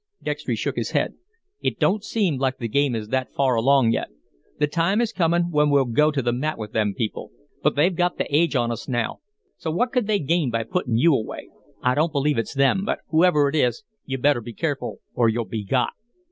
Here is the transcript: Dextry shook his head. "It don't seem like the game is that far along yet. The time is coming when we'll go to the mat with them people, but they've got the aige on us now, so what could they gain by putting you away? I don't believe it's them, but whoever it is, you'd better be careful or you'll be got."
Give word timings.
Dextry 0.23 0.55
shook 0.55 0.77
his 0.77 0.89
head. 0.89 1.13
"It 1.61 1.77
don't 1.77 2.03
seem 2.03 2.39
like 2.39 2.57
the 2.57 2.67
game 2.67 2.95
is 2.95 3.09
that 3.09 3.31
far 3.35 3.53
along 3.53 3.91
yet. 3.91 4.07
The 4.57 4.65
time 4.65 4.99
is 4.99 5.13
coming 5.13 5.51
when 5.51 5.69
we'll 5.69 5.85
go 5.85 6.09
to 6.09 6.23
the 6.23 6.33
mat 6.33 6.57
with 6.57 6.71
them 6.71 6.95
people, 6.95 7.29
but 7.61 7.75
they've 7.75 7.95
got 7.95 8.17
the 8.17 8.25
aige 8.35 8.55
on 8.55 8.71
us 8.71 8.87
now, 8.87 9.19
so 9.57 9.69
what 9.69 9.91
could 9.91 10.07
they 10.07 10.17
gain 10.17 10.49
by 10.49 10.63
putting 10.63 10.97
you 10.97 11.13
away? 11.13 11.51
I 11.83 11.93
don't 11.93 12.11
believe 12.11 12.39
it's 12.39 12.55
them, 12.55 12.83
but 12.83 13.01
whoever 13.09 13.47
it 13.47 13.53
is, 13.53 13.83
you'd 14.03 14.23
better 14.23 14.41
be 14.41 14.53
careful 14.53 15.01
or 15.13 15.29
you'll 15.29 15.45
be 15.45 15.63
got." 15.63 15.91